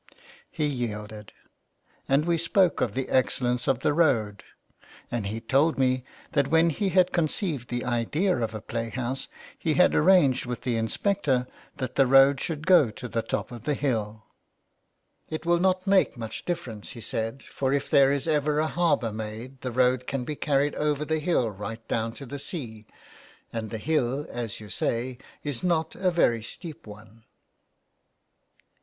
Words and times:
He 0.49 0.65
yielded, 0.65 1.31
and 2.09 2.25
we 2.25 2.39
spoke 2.39 2.81
of 2.81 2.95
the 2.95 3.07
excellence 3.07 3.67
of 3.67 3.81
the 3.81 3.93
road, 3.93 4.43
and 5.11 5.27
he 5.27 5.39
told 5.39 5.77
me 5.77 6.03
that 6.31 6.47
when 6.47 6.71
he 6.71 6.89
had 6.89 7.11
conceived 7.13 7.69
the 7.69 7.85
idea 7.85 8.35
of 8.39 8.55
a 8.55 8.61
play 8.63 8.89
house, 8.89 9.27
he 9.59 9.75
had 9.75 9.93
arranged 9.93 10.47
with 10.47 10.61
the 10.61 10.75
inspector 10.75 11.45
that 11.77 11.97
the 11.97 12.07
road 12.07 12.39
should 12.39 12.65
go 12.65 12.89
to 12.89 13.07
the 13.07 13.21
top 13.21 13.51
of 13.51 13.65
the 13.65 13.75
hill." 13.75 14.23
It 15.29 15.45
will 15.45 15.59
not 15.59 15.85
make 15.85 16.17
much 16.17 16.45
difference," 16.45 16.89
he 16.93 17.01
said," 17.01 17.43
for 17.53 17.71
if 17.71 17.87
there 17.87 18.11
is 18.11 18.27
ever 18.27 18.57
a 18.57 18.65
harbour 18.65 19.13
made 19.13 19.61
the 19.61 19.71
road 19.71 20.07
can 20.07 20.23
be 20.23 20.35
carried 20.35 20.73
over 20.77 21.05
the 21.05 21.19
hill 21.19 21.51
right 21.51 21.87
down 21.87 22.13
to 22.13 22.25
the 22.25 22.39
sea, 22.39 22.87
and 23.53 23.69
the 23.69 23.77
hill, 23.77 24.25
as 24.31 24.59
you 24.59 24.67
say, 24.67 25.19
is 25.43 25.61
not 25.61 25.93
a 25.93 26.09
very 26.09 26.41
steep 26.41 26.87
one." 26.87 27.23